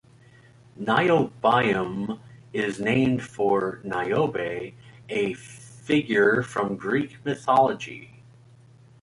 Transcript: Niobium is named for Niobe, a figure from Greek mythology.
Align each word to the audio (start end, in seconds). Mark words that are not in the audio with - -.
Niobium 0.79 2.17
is 2.53 2.79
named 2.79 3.21
for 3.21 3.79
Niobe, 3.83 4.73
a 5.09 5.33
figure 5.35 6.41
from 6.41 6.75
Greek 6.75 7.23
mythology. 7.23 8.23